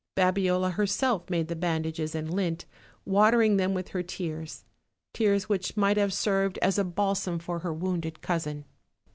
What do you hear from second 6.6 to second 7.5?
as a 208 OLD, OLD FAIRY TALES. balsam